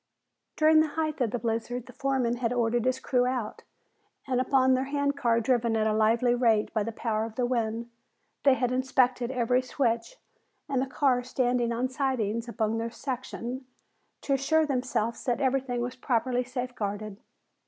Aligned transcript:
During 0.55 0.79
the 0.79 0.87
height 0.97 1.21
of 1.21 1.29
the 1.29 1.37
blizzard 1.37 1.85
the 1.85 1.93
foreman 1.93 2.37
had 2.37 2.51
ordered 2.51 2.85
his 2.85 2.99
crew 2.99 3.27
out 3.27 3.61
and 4.25 4.41
upon 4.41 4.73
their 4.73 4.85
hand 4.85 5.15
car 5.15 5.39
driven 5.39 5.77
at 5.77 5.85
a 5.85 5.93
lively 5.93 6.33
rate 6.33 6.73
by 6.73 6.81
the 6.81 6.91
power 6.91 7.23
of 7.23 7.35
the 7.35 7.45
wind 7.45 7.87
they 8.41 8.55
had 8.55 8.71
inspected 8.71 9.29
every 9.29 9.61
switch 9.61 10.15
and 10.67 10.89
car 10.89 11.21
standing 11.21 11.71
on 11.71 11.87
sidings 11.87 12.49
upon 12.49 12.79
their 12.79 12.89
section, 12.89 13.67
to 14.21 14.33
assure 14.33 14.65
themselves 14.65 15.23
that 15.25 15.39
everything 15.39 15.81
was 15.81 15.95
properly 15.95 16.43
safeguarded. 16.43 17.17